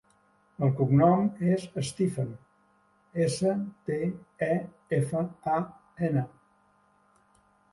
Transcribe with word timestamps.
El 0.67 0.71
cognom 0.77 1.25
és 1.55 1.65
Stefan: 1.89 2.31
essa, 3.25 3.53
te, 3.91 3.99
e, 4.47 4.51
efa, 5.01 5.23
a, 5.59 5.63
ena. 6.09 6.25